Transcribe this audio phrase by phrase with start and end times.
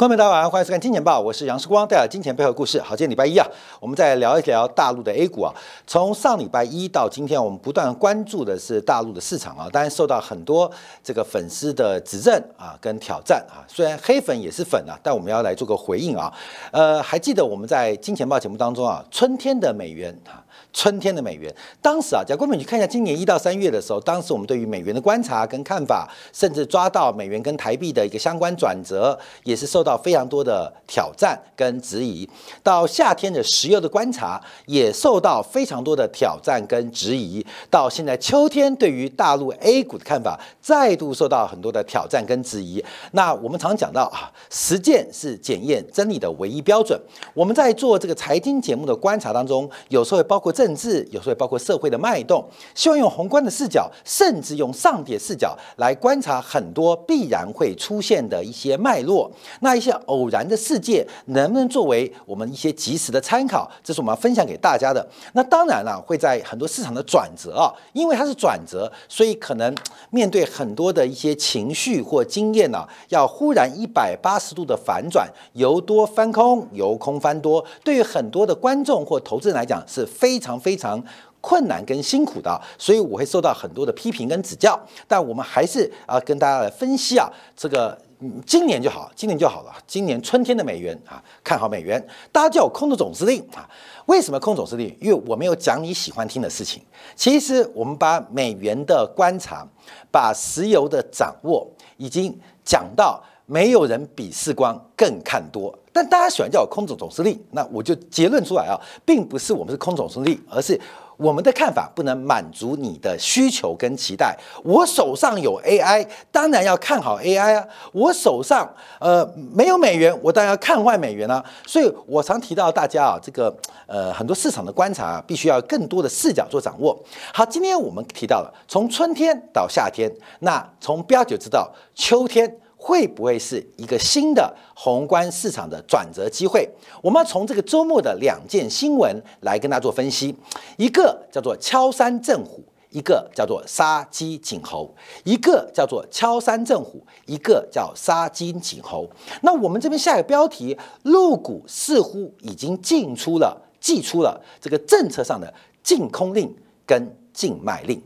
[0.00, 2.80] 观众朋友大家好，欢迎收看《金钱报》，我是杨世光，带来金钱背后故事。
[2.80, 3.46] 好，今天礼拜一啊，
[3.78, 5.52] 我们再聊一聊大陆的 A 股啊。
[5.86, 10.70] 从上礼拜一到今天，我们不断关注的是大陆的市场啊，当然受到很多
[11.04, 13.60] 这个粉丝的指正啊跟挑战啊。
[13.68, 16.32] 虽然黑粉也是粉啊，但我们要来做个回应啊。
[16.72, 20.40] 呃，还记得我们在《金钱报》节目当中啊，春天的美元啊。
[20.72, 32.28] 春天的美元，当时啊，假如我们去看一下今年一到三月的时候，当时我们对于美元的观察跟看法，甚至抓到美元跟台币的一个相关转折，也是受到非常多的挑战跟质疑。
[32.62, 37.44] 到夏天的石油的观察，也受到非常多的挑战跟质疑。
[37.68, 42.82] 到现在秋天，对于大陆 A 股的看法，再度受到很多的挑战跟质疑。
[43.12, 46.98] 那我们常讲到啊，实践是检验真理的唯一标准。
[47.34, 50.50] 我们在做这个财经节目的观察当中，有时候会包包括。
[50.60, 52.44] 政治有时候包括社会的脉动，
[52.74, 59.30] 希望用宏观的视角，甚至用上叠视角来观察很多必然会出现的一些脉络。
[59.60, 63.70] 那一些偶然的世界能不能作为我们一些及时的参考？
[63.82, 65.08] 这是我们要分享给大家的。
[65.32, 69.74] 那当然了，会在很多市场的转折啊，因为它是转折，所以可能
[70.10, 80.60] 面对很多的一些情绪或经验呢，要忽然一百八十度的反转，由多翻空，由空翻多，对于很多的观众或投资人来讲是非非常。
[80.70, 81.02] 非常
[81.40, 84.78] 困难跟辛苦的，所以我会受到很多的批评跟指教。
[85.08, 87.98] 但我们还是啊，跟大家来分析啊，这个
[88.46, 89.74] 今年就好，今年就好了。
[89.86, 92.00] 今年春天的美元啊，看好美元。
[92.30, 93.68] 大家叫我空的总司令啊，
[94.06, 94.96] 为什么空总司令？
[95.00, 96.82] 因为我没有讲你喜欢听的事情。
[97.16, 99.66] 其实我们把美元的观察，
[100.10, 105.76] 把石油的掌握，已经讲到没有人比世光更看多。
[105.92, 110.80] 但大家喜欢叫我空总总司令，那我就结论出来啊，并不是我们是空总司令，而是
[111.16, 114.38] 我们的看法不能满足你的需求跟期待。
[114.62, 117.66] 我手上有 AI，当然要看好 AI 啊。
[117.92, 121.44] 我手上呃没有美元，我当然要看坏美元啊。
[121.66, 123.52] 所以我常提到大家啊，这个
[123.88, 126.96] 呃很多市场的观察啊必须要更多的视角做掌握。
[127.34, 130.08] 好，今天我们提到了从春天到夏天，
[130.38, 132.56] 那从标就知道秋天。
[132.82, 136.66] 会不会是一个新的宏观市场的转折机会？
[137.02, 140.34] 我们要从这个周末的两件新闻来跟大家做分析。
[140.78, 144.94] 一个叫做敲山震虎，一个叫做杀鸡儆猴。
[145.24, 149.08] 一个叫做敲山震虎，一个叫杀鸡儆猴。
[149.42, 155.52] 那我们这边下一个标题，陆股似乎已经进出了，寄出了这个政策上的
[155.82, 158.02] 禁空令跟禁卖令，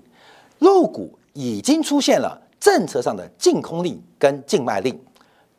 [0.59, 2.41] 陆股已经出现了。
[2.65, 4.99] 政策上的净空令跟净卖令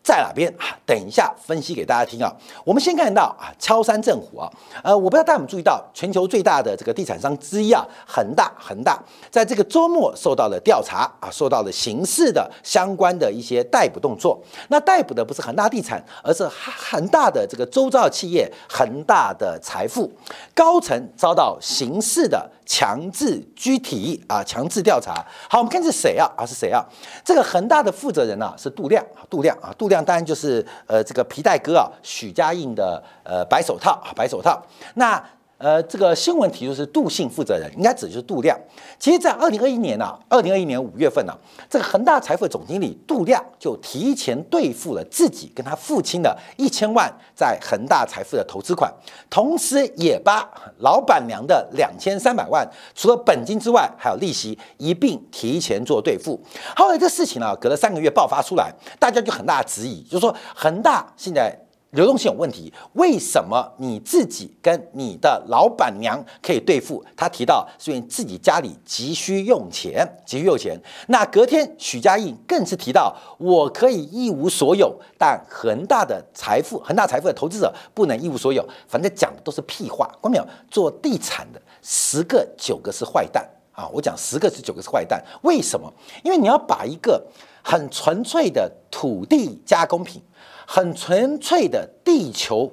[0.06, 0.78] 在哪边啊？
[0.86, 2.32] 等一下分析给大家听啊。
[2.64, 4.48] 我们先看到啊，敲山震虎啊，
[4.84, 9.02] 呃，我不知道大家有没有注意到，全球最大的这个地产商之一啊，恒大，恒大
[9.32, 14.40] 在这个周末受到了调查啊，受到了刑事的相关的一些逮捕动作。
[14.68, 20.12] 那逮捕的不是恒大地产，而是恒大的这个周遭企业，恒大的财富
[20.54, 22.48] 高层遭到刑事的。
[22.68, 25.24] 强制拘提啊，强制调查。
[25.48, 26.28] 好，我们看是谁啊？
[26.36, 26.84] 啊，是谁啊？
[27.24, 34.62] 这个恒大的负责人呢是杜亮啊，杜亮啊，杜亮当然就是呃这个皮带哥啊，许家印的呃白手套，白手套。
[34.96, 35.24] 那。
[35.58, 38.60] 呃，这个新闻提出是杜姓负责人，应该指的就是杜亮。
[39.00, 41.34] 其实，在二零二一年呢，二零二一年五月份呢，
[41.70, 48.94] 这个恒大财富总经理杜亮就提前兑付了自己跟他父亲的一千万在恒大财富的投资款，
[49.30, 50.46] 同时也把
[50.80, 56.38] 老板娘的两千三百万，除了本金之外，还有利息一并提前做兑付。
[56.76, 61.58] 后来这事情呢，隔了三个月爆发出来，大家就很大质疑，就是说恒大现在。
[61.96, 67.04] 流动性有问题，为什么你自己跟你的老板娘可以兑付？
[67.16, 70.78] 他提到是因为自己家里急需用钱，急需用钱。
[71.08, 78.64] 那隔天许家印更是提到，我可以一无所有，但恒大的财富，恒大财富的投资者不能一无所有。
[78.88, 80.46] 反正讲的都是屁话，关没有？
[80.70, 83.88] 做地产的十个九个是坏蛋啊！
[83.94, 85.92] 我讲十个是九个是坏蛋，为什么？
[86.24, 87.26] 因为你要把一个
[87.64, 90.22] 很纯粹的土地加工品。
[90.66, 92.72] 很纯粹的地球，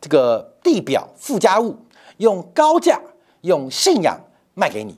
[0.00, 1.76] 这个地表附加物，
[2.18, 3.00] 用高价、
[3.40, 4.18] 用信仰
[4.54, 4.96] 卖给你，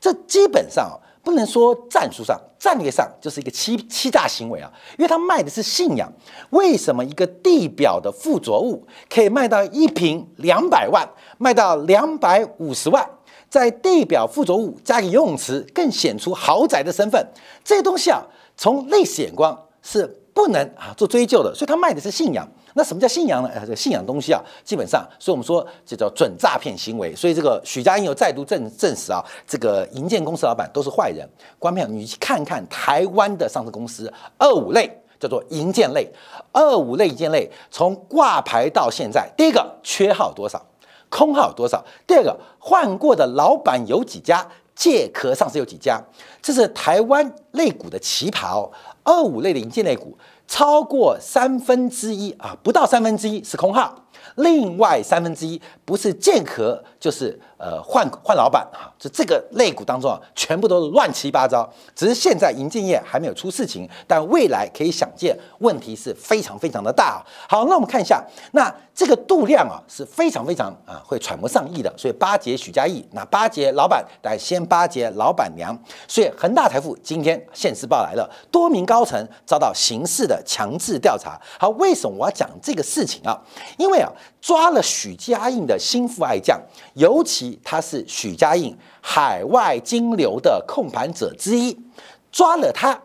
[0.00, 6.12] 这基本上啊不能说战术上、战略上就是一个欺欺诈行为啊，因为他卖的是信仰。
[6.50, 11.08] 为什么一个地表的附着物可以卖到一瓶两百万，
[11.38, 13.08] 卖到两百五十万？
[13.48, 17.26] 在地表附着物加个游泳池，更显出豪宅的身份。
[17.64, 18.22] 这些东西啊，
[18.56, 20.22] 从历史眼光是。
[20.36, 22.46] 不能啊做追究的，所以他卖的是信仰。
[22.74, 23.48] 那什么叫信仰呢？
[23.54, 27.16] 呃，这个信仰东西啊，基本上，所以我们说这叫准诈骗行为。
[27.16, 31.26] 所以这个许家印又再度证证实啊，这个银建公司老板都是坏人。
[31.58, 34.86] 观众朋友，你去看看台湾的上市公司二五类，
[35.18, 36.06] 叫做银建类。
[36.52, 40.62] 二五类银建类从挂牌到现在，第一个缺号多少，
[41.08, 41.82] 空号多少？
[42.06, 44.46] 第二个换过的老板有几家？
[44.76, 46.00] 借壳上市有几家？
[46.40, 48.70] 这是台湾类股的旗袍。
[49.02, 50.18] 二五类的银建类股
[50.48, 54.05] 超过三分之一啊，不到三分之一是空号，
[54.36, 57.38] 另外三分之一不是建壳就是。
[57.58, 61.66] 呃，换换老板哈，就这个类股当中啊，全部都是乱七八糟。
[61.94, 67.24] 只是现在银建业还没有出事情，但未来可以想见，问题是非常非常的大。
[67.48, 68.22] 好，那我们看一下，
[68.52, 71.90] 那这个度量啊是非常非常啊会揣摩上亿的。
[71.96, 75.74] 所以巴结许家印，那巴结老板，但先巴结老板娘。
[76.06, 81.40] 所以恒大财富今天现世报来了，多名高层遭到刑事的强制调查。
[81.58, 83.40] 好，为什么我要讲这个事情啊？
[83.78, 84.05] 因为啊，
[84.40, 86.60] 抓了许家印的心腹爱将，
[86.94, 87.58] 尤其。
[87.64, 91.76] 他是许家印海外金流的控盘者之一，
[92.30, 93.00] 抓了他，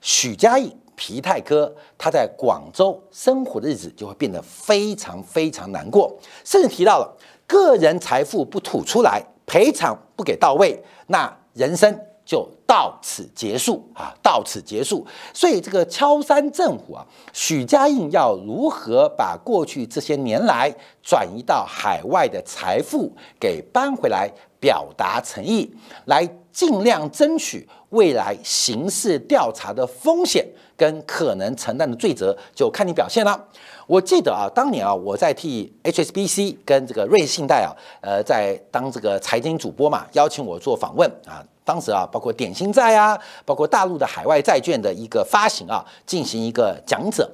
[0.00, 7.16] 许家印皮泰哥他在广州生活的日子就会变得非常非常难过，甚至提到了
[7.46, 12.00] 个人财富不吐出来，赔偿不给到位，那人生。
[12.26, 14.12] 就到此结束啊！
[14.20, 15.06] 到此结束。
[15.32, 20.70] 所以这个敲山震虎啊，许家印要如何把过去这些年来
[21.00, 24.28] 转移到海外的财富给搬回来，
[24.58, 25.72] 表达诚意，
[26.06, 30.44] 来尽量争取未来刑事调查的风险
[30.76, 33.40] 跟可能承担的罪责，就看你表现了。
[33.86, 37.70] 我记得啊，当年啊，我在替 HSBC 跟这个瑞信贷啊，
[38.00, 41.46] 呃，在当这个财经主播嘛，邀请我做访问啊。
[41.66, 47.28] 当时啊，包括点心债啊，包括大陆的海外债券的一个发行啊，进行一个讲者。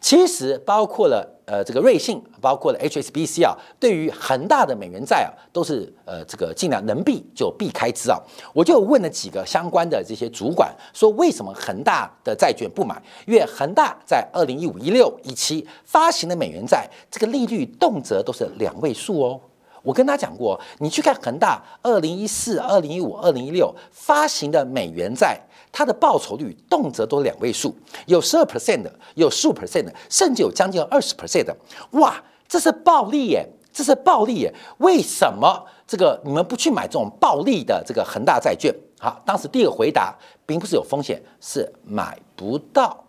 [0.00, 8.16] 其实包括了呃这个瑞信，包括了 HSBC 啊，对于恒大的美元债啊，都是呃这个尽量能避就避开之啊。
[8.52, 13.02] 我就问了几个相关的这些主管，说为什么恒大的债券不买？
[13.26, 19.40] 因为恒大在二零一五、一六、一七发行的美元债，这个利率动辄都是两位数哦。
[19.82, 25.40] 我跟他讲过，你去看恒大二零一四、二零一五、二零一六发行的美元债，
[25.70, 27.74] 它的报酬率动辄都两位数，
[28.06, 31.56] 有十二 percent 的，有十五 percent 的，甚至有将近二十 percent 的。
[31.92, 33.46] 哇，这是暴利耶！
[33.72, 34.52] 这是暴利耶！
[34.78, 38.74] 为什么这个你们不去买这种暴利的这个恒大债券？
[38.98, 40.12] 好，当时第一个回答
[40.44, 43.04] 并不是有风险，是买不到，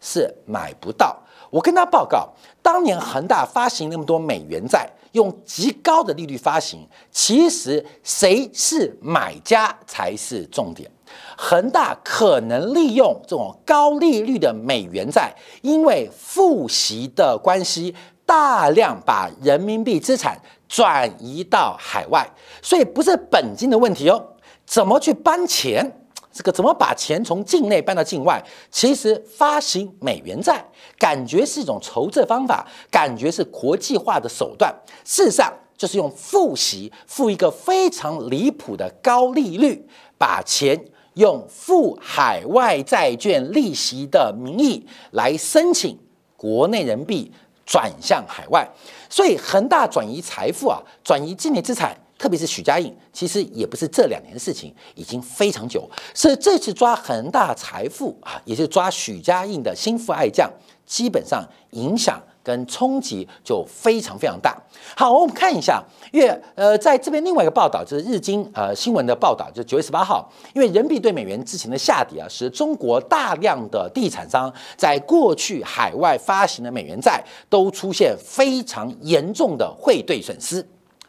[0.00, 1.16] 是买不到。
[1.50, 2.28] 我跟他报告，
[2.60, 4.90] 当年恒大发行那么多美元债。
[5.12, 10.90] 用极高的利率发行，其实谁是买家才是重点。
[11.36, 17.94] 恒大可能利用这种高利率的美元债，因为付息的关系，
[18.26, 20.38] 大量把人民币资产
[20.68, 22.28] 转移到海外，
[22.60, 24.22] 所以不是本金的问题哦。
[24.66, 25.90] 怎么去搬钱？
[26.38, 28.40] 这个怎么把钱从境内搬到境外？
[28.70, 30.64] 其实发行美元债，
[30.96, 34.72] 感觉是一种筹资方法，感觉是国际化的手段。
[35.04, 39.84] 事实上，就是用付息付一个非常离谱的高利率，
[40.16, 40.80] 把钱
[41.14, 45.98] 用付海外债券利息的名义来申请
[46.36, 47.32] 国内人民币
[47.66, 48.70] 转向海外。
[49.10, 51.96] 所以，恒大转移财富啊，转移境内资产。
[52.18, 55.88] 特别是许家印，其实也不是这两年的事情，已经非常久。
[56.14, 60.50] 是这次抓恒大财富啊，也是抓许家印的心腹爱将，
[60.84, 64.60] 基本上影响跟冲击就非常非常大。
[64.96, 65.80] 好，我们看一下，
[66.12, 80.66] 因为呃，在这边另外一个报道就是日经呃新闻的报道，就九月十八号，因为人民币对美元之前的下跌啊，使中国大量的地产商在过去海外发行的美元债都出现非常严重的汇兑损失。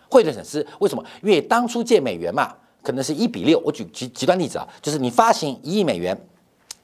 [0.09, 1.03] 汇兑损失为什么？
[1.21, 2.51] 因为当初借美元嘛，
[2.81, 3.61] 可能是一比六。
[3.63, 6.19] 我举极极端例子啊，就是你发行一亿美元，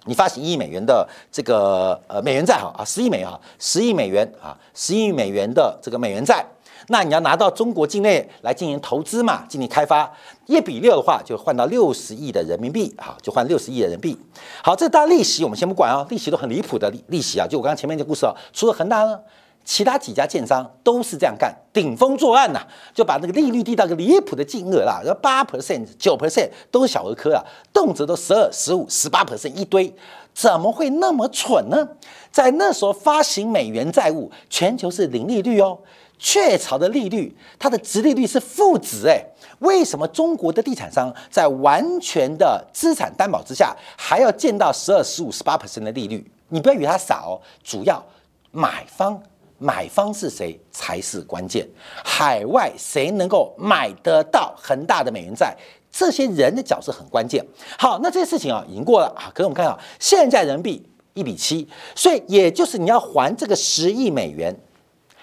[0.05, 6.45] 你发行一亿美元的这个呃美元债哈啊，十亿美元哈，十亿美元啊，十亿美元的这个美元债，
[6.89, 10.11] 那你要拿到中国境内来进行投资嘛，进行开发，
[10.45, 14.19] 一比六的话就换到六十亿的人民币啊，就换六十亿的人民币。
[14.63, 19.19] 好，这大利息我们先不管啊，利息都很离谱的利利息啊，就我刚刚前面的故事啊，除了恒大呢。
[19.65, 22.61] 其他几家建商都是这样干，顶风作案呐，
[22.93, 27.43] 就把那个利率低到个离谱的金额啦，然后八 percent、九 percent 都是小儿科啊，
[27.73, 29.91] 动辄都十二、十五、十八 percent 一堆，
[30.35, 31.87] 怎么会那么蠢呢？
[32.31, 35.79] 在那时候发行美元债务，全球是零利率哦，
[36.19, 39.25] 雀巢的利率，它的值利率是负值哎，
[39.59, 46.29] 为什么中国的地产商在完全的资产担保之下，还要见到十二、十五、十八 percent 的利率？
[46.49, 48.05] 你不要以为它傻哦，主要
[48.51, 49.19] 买方。
[49.57, 51.67] 买方是谁才是关键？
[52.03, 55.55] 海外谁能够买得到恒大的美元债？
[55.91, 57.45] 这些人的角色很关键。
[57.79, 59.31] 好，那这些事情啊已经过了啊。
[59.33, 64.53] 可是我们看到现在人民币一比七，所以也就是你要还这个十亿美元，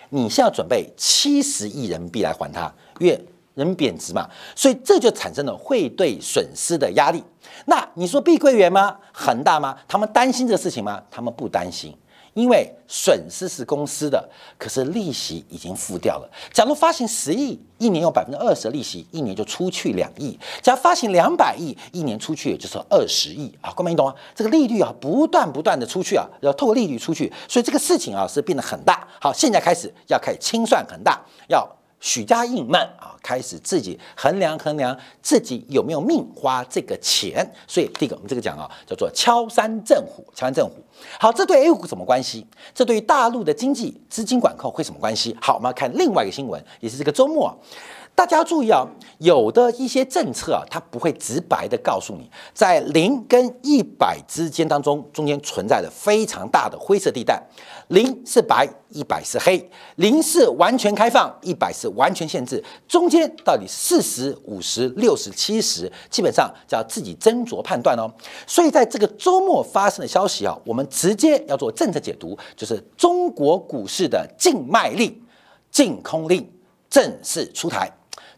[0.09, 3.12] 你现在准备七十亿人民币来还它，因为
[3.55, 7.23] 人民币贬值嘛，所以这就产生了汇兑损失的压力。
[7.67, 8.97] 那你说碧桂园吗？
[9.12, 9.77] 恒大吗？
[9.87, 11.03] 他们担心这个事情吗？
[11.11, 11.95] 他们不担心。
[12.35, 16.31] 因为损失是公司的，可是利息已经付掉了。
[16.53, 23.73] 假如发行十亿，一年有百分之二十的利息，一年就出去两亿；假如发行两百亿，一年出去也就是二十亿啊！
[23.77, 24.15] 各位你懂吗？
[24.35, 29.07] 这个利率啊，不断不断的出去啊，要透过利率出去，所以这个事情啊是变得很大。
[29.21, 31.69] 好，现在开始要开始清算很大，要。
[32.03, 37.49] 许家印们啊，开始自己衡量衡量自己有没有命花这个钱。
[37.69, 40.73] 所以第一个，我们这个讲啊，叫做敲山震虎，敲山震虎。
[41.21, 42.45] 好，这对 A 股什么关系？
[42.75, 45.37] 这对大陆的经济资金管控会什么关系？
[45.41, 47.57] 好，我们要看另外一个新闻，也是这个周末。
[48.14, 48.87] 大家注意啊，
[49.19, 57.42] 有的一些政策啊，它不会直白的告诉你，在零跟一百之间当中，中间存在着非常大的灰色地带。
[57.88, 59.59] 零是白，一百是黑；
[59.97, 62.62] 零是完全开放，一百是完全限制。
[62.87, 68.09] 中间到底四十五十六十七十，基本上就要自己斟酌判断哦。
[68.47, 75.21] 所以在这个周末发生的消息啊，我们直接要做政策解读，就是中国股市的禁卖令、
[75.71, 76.49] 禁空令
[76.88, 77.90] 正式出台。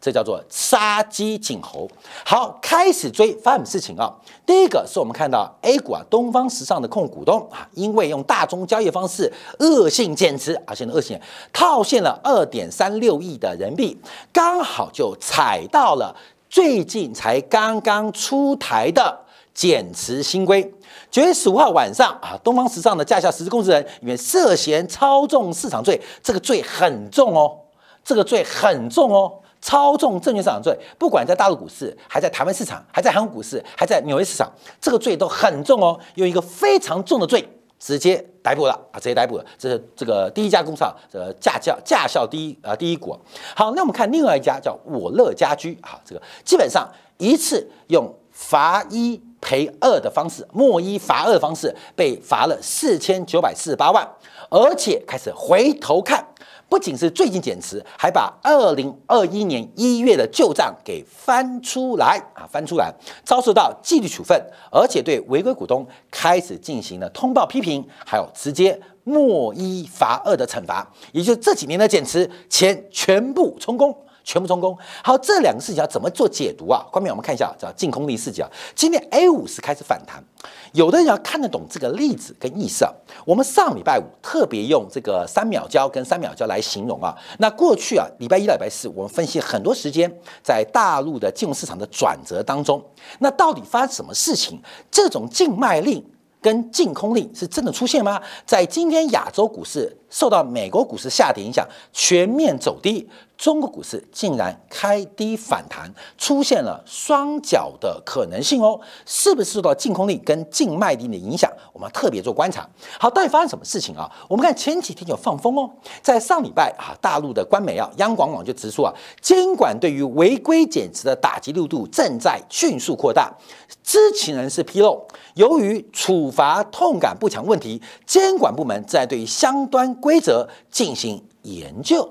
[0.04, 1.88] 这叫做杀鸡儆猴。
[2.26, 4.12] 好，开始追发生什么事情啊？
[4.44, 11.18] 第一个是我们看到 A 股啊，东方时尚的控股东啊，因为用大宗交易方式恶性减持啊，现在恶性
[11.54, 13.98] 套现了二点三六亿的人民币，
[14.30, 16.14] 刚好就踩到了
[16.50, 19.18] 最近才刚刚出台的
[19.54, 20.70] 减持新规。
[21.10, 27.56] 九月十五号晚上啊，东方时尚的驾校实施控制人因为涉嫌操纵市场罪，这个罪很重哦，
[28.04, 29.32] 这个罪很重哦。
[29.64, 39.44] 操纵证券市场罪，不管在大陆股市，还在台湾市场，还在韩国股市，还在纽约市场，这个罪都很重哦，用一个非常重的罪直接逮捕了啊，直接逮捕了。
[39.56, 43.18] 这是这个第一家公司啊，这驾校驾校第一啊第一股。
[43.56, 54.06] 好，那我们看另外一家叫我乐家居啊，这个基本上一次用罚一赔二的方式，莫一罚二的方式，被罚了四千九百四十八万，
[54.50, 56.22] 而且开始回头看。
[56.68, 62.92] 不仅是最近减持，还把二零二一年一月的旧账给翻出来啊，翻出来，
[63.24, 64.40] 遭受到纪律处分，
[64.72, 73.96] 而且对违规股东开始进行了通报批评，还有直接莫一罚二的惩罚，也就是这几年的减持钱全部充公。
[74.24, 74.76] 全部成功。
[75.04, 76.84] 好，这两个事情要怎么做解读啊？
[76.90, 78.50] 关面我们看一下，叫净空力视角。
[78.74, 80.24] 今天 A 五是开始反弹，
[80.72, 82.90] 有的人要看得懂这个例子跟意思啊。
[83.24, 87.14] 我们上礼拜五特别用这个三秒胶跟三秒胶来形容啊。
[87.38, 90.10] 那过去啊，礼拜一到、礼拜四，我们分析很多时间
[90.42, 92.82] 在大陆的金融市场的转折当中，
[93.18, 94.60] 那到底发生什么事情？
[94.90, 96.04] 这种净卖令。
[96.40, 98.20] 跟净空令是真的出现吗？
[98.44, 111.50] 在今天亚洲股市受到美国股市下跌影响，全面走低，中国股市竟然开低反弹，出现了双脚的可能性哦，是不是受到净空令跟净卖令的影响？
[111.72, 112.64] 我们要特别做观察。
[112.96, 114.08] 好，到底发生什么事情啊？
[114.28, 115.68] 我们看前几天有放风哦，
[116.00, 123.36] 在上礼拜啊，大陆的官媒啊，央广网就指出啊，监管对于违规减持的打击力度正在迅速扩大。
[123.82, 132.06] 知情人士披露，由于处罚痛感不强问题，监管部门在对相关规则进行研究，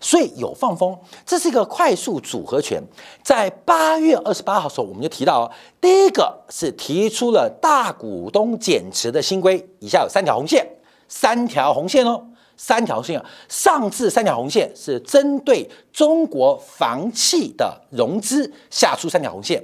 [0.00, 0.98] 所以有放风。
[1.26, 2.82] 这是一个快速组合拳。
[3.22, 10.66] 在八月二十八号的时候，我们就提到，第一个是提出了大股东减持的新规，以下有三条红线，
[11.06, 13.22] 三条红线哦，三条线。
[13.46, 19.62] 上至三条红线是针对中国房企的融资下出三条红线。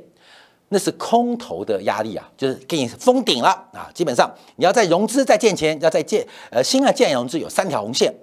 [0.72, 3.90] 那是空头的压力啊，就是给你封顶了啊！
[3.92, 8.14] 基本上你要在融资、再建钱、要再建呃新的建融资，有三条红线，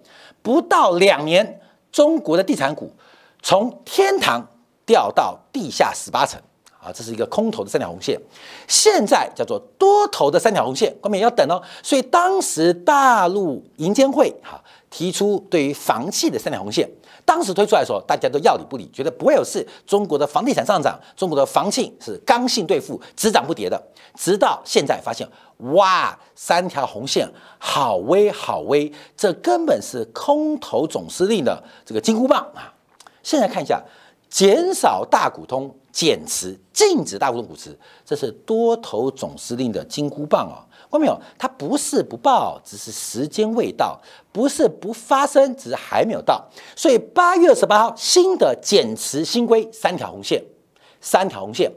[0.41, 1.59] 不到两年，
[1.91, 2.93] 中国的地产股
[3.43, 4.47] 从天堂
[4.85, 6.41] 掉到地下十八层
[6.79, 6.89] 啊！
[6.93, 8.17] 这是一个空头的三条红线，
[8.65, 11.61] 现在叫做多头的三条红线，后面要等哦。
[11.83, 16.89] 所以当时大陆银监会哈提出对于房企的三条红线。
[17.25, 19.67] 当时推出来的时候，大家都要理不理，觉得不会有事。
[19.85, 23.81] 中国的房地产上涨，中国的房企是刚性兑付，只涨不跌的。
[24.15, 25.27] 直到现在发现，
[25.73, 27.29] 哇，三条红线
[27.59, 32.73] 好微好微，这根本是空头总司令的这个金箍棒啊！
[33.21, 33.83] 现在看一下，
[34.29, 40.63] 减少大股东减持，禁止大股东股持，这是多头总司令的金箍棒啊！
[40.99, 41.19] 没有？
[41.37, 43.99] 它不是不报，只是时间未到；
[44.31, 46.47] 不是不发生，只是还没有到。
[46.75, 50.43] 所以八月二十八号新的减持新规三条红线，
[51.01, 51.71] 三条红线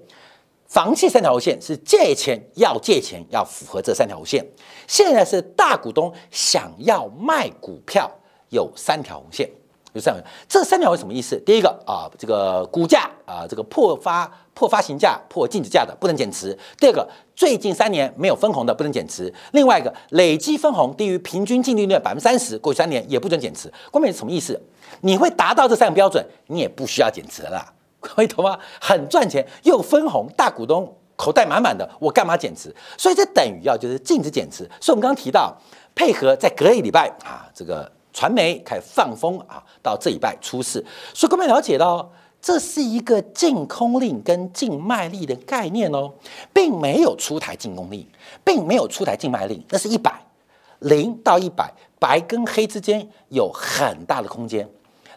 [0.66, 4.46] 房企三条红线是借钱要借钱要符合这三条红线，
[4.86, 8.08] 现在是大股东想要卖股票
[8.50, 9.50] 有三条红线，
[9.94, 10.24] 有三条。
[10.48, 11.36] 这三条是什么意思？
[11.44, 17.08] 第一个啊，这个股价啊，这个破发破发行价破净值价的不能减持；第二个，
[17.40, 23.72] 最近三年没有分红的不能减持；另外一个，累计分红低于平均净利率百分之三十，过去三年也不准减持。
[23.90, 24.60] 关键是什么意思？
[25.00, 27.48] 你会达到这三个标准，你也不需要减持了。
[27.48, 27.72] 啦。
[27.98, 28.58] 可以懂吗？
[28.78, 32.76] 很赚钱又分红，大股东口袋满满的，我干嘛减持？
[32.98, 34.68] 所以这等于要就是禁止减持。
[34.78, 35.56] 所以我们刚刚提到，
[35.94, 40.84] 配合在隔一礼拜啊，这个传媒开始放风啊，到这礼拜出事。
[41.14, 46.12] 所以各位了解到，这是一个净空令跟净卖力的概念哦，
[46.52, 48.06] 并没有出台净空令，
[48.44, 50.12] 并没有出台净卖令，那是一百
[50.78, 54.68] 零到一百，白跟黑之间有很大的空间。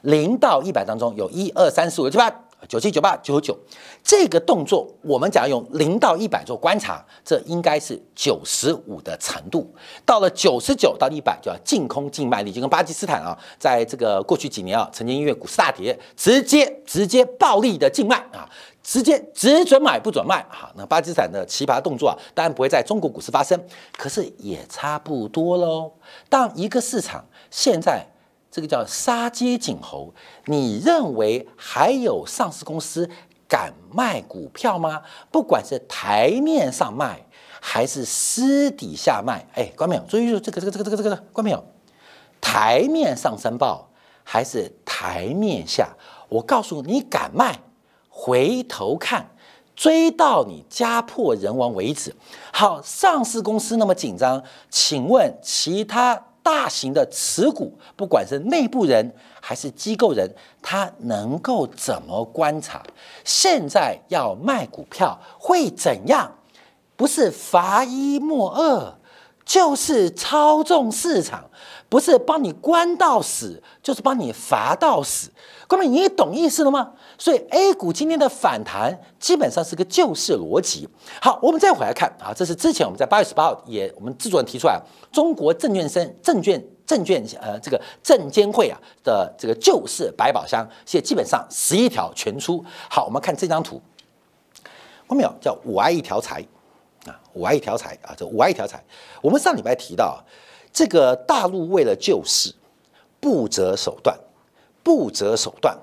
[0.01, 2.29] 零到一百当中有一二三四五六七八。
[2.67, 3.57] 九七九八九九，
[4.03, 9.73] 这个动作我们讲用零到一百做观察，这应该是九十五的程度。
[10.05, 18.49] 到了九十九到一百，就要净空净卖力，就跟巴基斯坦啊，在这个过去几年啊，曾经因为股市大跌，直接直接暴力的净卖啊，
[18.81, 20.71] 直接只准买不准卖啊。
[20.75, 23.59] 那巴基斯坦的奇葩动作啊，当然不会在中国股市发生，
[23.97, 25.91] 可是也差不多喽。
[26.29, 28.07] 当一个市场现在。
[28.53, 30.13] 这个叫杀鸡儆猴，
[30.45, 33.09] 你认为还有上市公司
[33.47, 35.01] 敢卖股票吗？
[35.31, 37.25] 不管是台面上卖
[37.59, 40.03] 还是私底下卖，哎，关没有？
[40.03, 41.65] 注意这个这个这个这个关没有？
[42.39, 43.89] 台面上申报
[44.23, 45.89] 还是台面下？
[46.29, 47.59] 我告诉你，敢卖，
[48.07, 49.31] 回头看，
[49.75, 52.15] 追到你家破人亡为止。
[52.51, 56.27] 好，上市公司那么紧张，请问其他？
[56.43, 60.29] 大型的持股，不管是内部人还是机构人，
[60.61, 62.83] 他能够怎么观察？
[63.23, 66.35] 现在要卖股票会怎样？
[66.95, 68.93] 不是罚一莫二，
[69.43, 71.49] 就是操纵市场，
[71.93, 75.29] 不是帮你关到死，就是帮你罚到死。
[75.67, 76.91] 各位，你懂意思了吗？
[77.19, 80.89] 所以 A 股今天的反弹基本上是个救市逻辑。
[81.21, 92.65] 好，我们再回来看啊，这是之前我们在八月十八号也我们制作人提出来，中国证券生证券证券呃这个证监会啊的这个救市百宝箱，现在基本上十一条全出。
[92.89, 93.79] 好，我们看这张图，
[95.07, 95.31] 看到没有？
[95.39, 96.43] 叫五爱一条财
[97.05, 98.83] 啊，五爱一条财啊，这五爱一条财。
[99.21, 100.19] 我们上礼拜提到，
[100.73, 102.53] 这个大陆为了救市，
[103.21, 104.19] 不择手段。
[104.85, 105.77] 不择手段，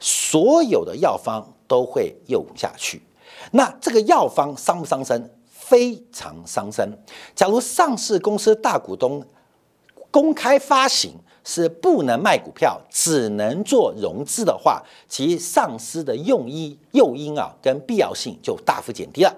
[0.00, 3.02] 所有的药方都会用下去。
[3.50, 5.30] 那这个药方伤不伤身？
[5.50, 6.90] 非常伤身。
[7.34, 9.22] 假如上市公司大股东
[10.10, 11.12] 公开发行
[11.44, 19.28] 是不能卖股票，只能做融资的话，其上市的用意诱因啊，跟必要性就大幅减低了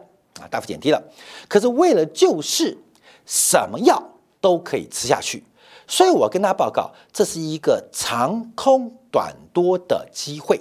[0.41, 1.03] 啊，大幅减低了。
[1.49, 2.79] 可是为了救市，
[3.27, 4.01] 什么药
[4.41, 5.45] 都可以吃下去。
[5.87, 10.61] 所以我跟大家报告，这是一个长空短多的机会，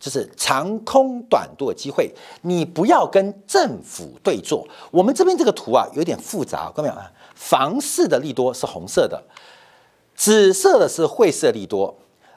[0.00, 2.12] 就是长空短多的机会。
[2.42, 4.66] 你不要跟政府对坐。
[4.90, 7.08] 我们这边这个图啊，有点复杂，看到没有啊？
[7.36, 9.22] 房市的利多是红色的，
[10.16, 11.96] 紫色的是汇市利多，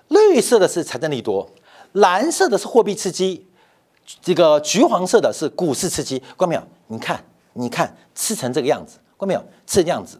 [0.10, 1.50] 绿色的是财政利多，
[1.93, 3.47] 蓝色的是货币刺激，
[4.21, 6.19] 这个橘黄色的是股市刺激。
[6.19, 6.62] 看到没有？
[6.86, 9.43] 你看，你看，吃成这个样子，看到没有？
[9.65, 10.19] 吃这样子。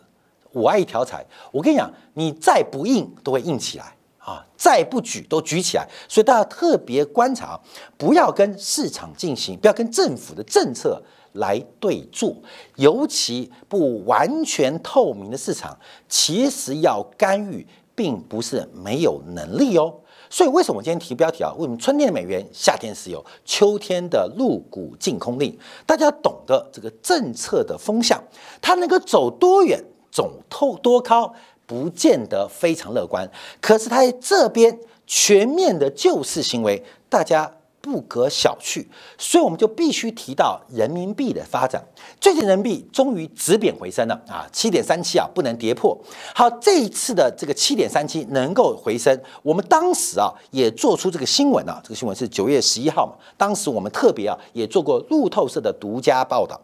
[0.58, 5.88] 我爱一条财，我跟你讲，你再不硬都会硬起来啊，再不举都举起来。
[6.10, 7.60] 所以大家特别观察，
[7.96, 11.02] 不要跟市场进行，不要跟政府的政策
[11.34, 12.36] 来对坐，
[12.78, 15.78] 尤其不完全透明的市场，
[16.10, 19.94] 其实要干预，并不是没有能力哦。
[20.30, 21.54] 所以为什么我今天提标题啊？
[21.58, 25.58] 为什么春天的美元，夏天石油，秋天的入股净空令？
[25.86, 28.22] 大家懂得这个政策的风向，
[28.60, 29.82] 它能够走多远？
[30.12, 31.34] 总透多高
[31.66, 38.86] 不见得非常乐观，可是他在这边全面的救市行为，大家不可小觑，
[39.18, 41.82] 所以我们就必须提到人民币的发展。
[42.20, 45.98] 最近人民币终于止贬回升了啊，七点三七啊不能跌破。
[46.36, 56.60] 好，这一次的这个七点三七能够回升，我们当时啊也做出这个新闻啊，这个新闻是九月十一号嘛，当时我们特别啊也做过路透社的独家报道。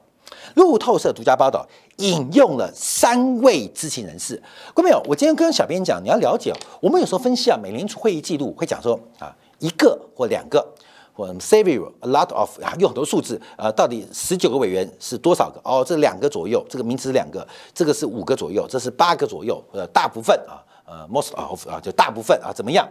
[0.56, 1.66] 路透社独家报道
[2.04, 4.36] 引用了三位知情人士，
[4.74, 5.02] 各位没有？
[5.08, 10.66] 我今天跟小编讲，你要了解，我们有时候分析啊，美联储会议记录会讲说啊，一个或两个，
[11.13, 15.62] 或 several a lot of 啊，有很多数字，呃，到底十九个委员是多少个？
[15.63, 22.86] 哦，这两个左右，这个名词是两个，这个是五个左右，这是八个左右，呃，大部分啊，呃，most of 啊，就大部分啊，怎么样？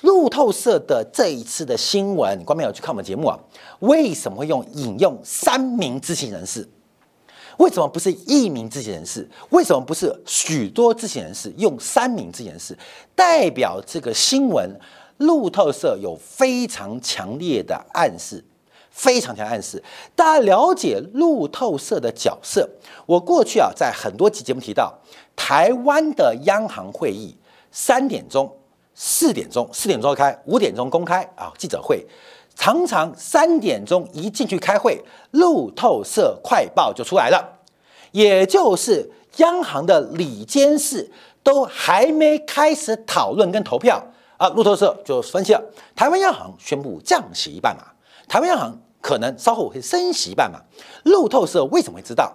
[0.00, 3.38] 路透社的这一次的新闻，你观众朋友去看我们节目啊，
[3.78, 6.68] 为什么会用引用三名知情人士？
[7.58, 9.28] 为什么不是一名知情人士？
[9.50, 11.52] 为什么不是许多知情人士？
[11.56, 12.76] 用三名知情人士
[13.14, 14.70] 代表这个新闻，
[15.18, 18.44] 路透社有非常强烈的暗示，
[18.90, 19.82] 非常强暗示。
[20.14, 22.68] 大家了解路透社的角色，
[23.06, 24.98] 我过去啊在很多期节目提到，
[25.36, 27.36] 台湾的央行会议
[27.70, 28.56] 三点钟。
[28.94, 31.50] 四点钟，四点钟开，五点钟公开啊！
[31.56, 32.06] 记者会
[32.54, 37.58] 常常三点钟一进去开会，路透社快报就出来了，
[38.12, 41.10] 也就是央行的里监事
[41.42, 44.04] 都还没开始讨论跟投票
[44.36, 45.62] 啊，路透社就分析了，
[45.96, 47.84] 台湾央行宣布降息一半嘛，
[48.28, 50.60] 台湾央行可能稍后会升息一半嘛，
[51.04, 52.32] 路透社为什么会知道？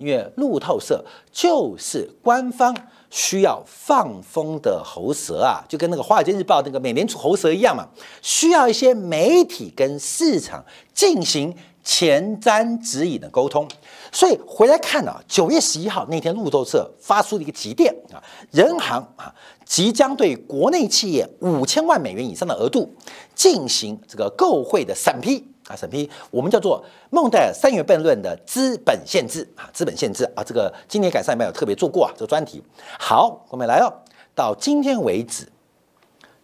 [0.00, 2.74] 因为路透社就是官方。
[3.12, 7.88] 需要放风的喉舌啊，就跟那个《华尔街日报》那个美联储喉舌一样嘛，
[8.22, 13.66] 需要一些媒体跟市场进行前瞻指引的沟通。
[14.12, 19.34] 所以回来看啊，九月十一号那天，路透社发出了一个急电啊，人行啊
[19.64, 22.94] 即将对国内企业五千万美元以上的额度
[23.34, 25.44] 进行这个购汇的审批。
[25.70, 32.60] 啊，审批我们叫做孟德尔三元悖论的资本限制啊，资本限制啊，这个今年改善没有特别做过啊，这个专题。
[32.98, 33.92] 好，我们来哦，
[34.34, 35.46] 到今天为止，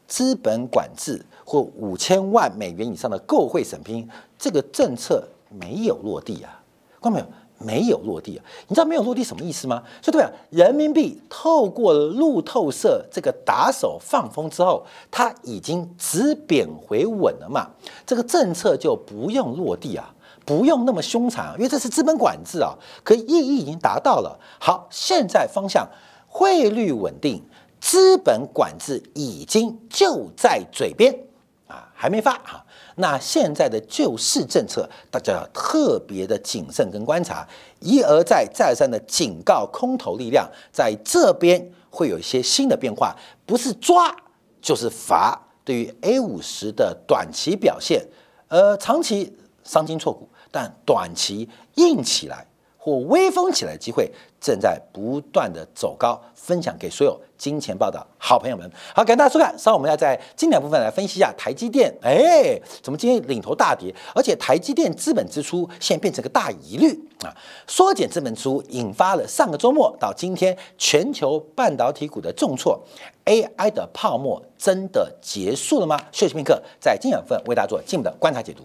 [0.07, 4.07] 资本管制或五千万美元以上的购汇审批
[4.39, 6.63] 这个政策没有落地啊，
[7.03, 7.27] 看到没有？
[7.59, 8.45] 没有落地啊！
[8.69, 9.83] 你知道没有落地什么意思吗？
[10.03, 17.71] 所以对啊，人民币透过路透社这个打手放风之后，它已经止贬回稳了嘛？
[18.05, 20.15] 这个政策就不用落地啊，
[20.45, 22.75] 不用那么凶残，因为这是资本管制啊。
[23.03, 24.39] 可意义已经达到了。
[24.61, 25.89] 好，现在方向
[26.27, 27.43] 汇率稳定，
[27.81, 31.19] 资本管制已经就在嘴边
[31.67, 32.66] 啊，还没发啊。
[32.97, 37.47] 那现在的救市政策，大家要特别的谨慎跟观察，
[37.81, 44.15] 一而再再三的警告空头力量，在这边会有一些新的变化，不是抓
[44.61, 45.41] 就是罚。
[45.65, 48.07] 对于 A 五十的短期表现，
[48.49, 52.47] 呃，长期伤筋错骨，但短期硬起来。
[52.79, 54.09] 或微风起来的机会
[54.47, 58.71] 正在不断的走高，分享给所有金钱报的好朋友们。
[58.95, 59.53] 好，感谢大家收看。
[59.59, 61.93] 稍后我们要在经典部分来分析一下台积电。
[62.01, 63.93] 哎，怎么今天领头大跌？
[64.15, 66.93] 而且台积电资本支出现变成个大疑虑
[67.25, 67.35] 啊！
[67.67, 72.81] 缩减资本支出引发了上个周末到今天全球半导体股的重挫。
[73.25, 75.99] AI 的泡沫真的结束了吗？
[76.13, 78.63] 休息片刻，在经典部分为大家做进一步的观察解读。